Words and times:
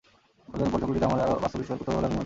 অর্জনের 0.53 0.71
পরের 0.71 0.81
চক্রটিতে 0.83 1.07
আমাদের 1.09 1.23
আরও 1.25 1.41
বাস্তব 1.43 1.57
দৃষ্টিপাত 1.59 1.77
করতে 1.79 1.87
হবে 1.89 1.97
বলে 1.97 2.07
আমি 2.07 2.11
মনে 2.13 2.13
করি। 2.13 2.19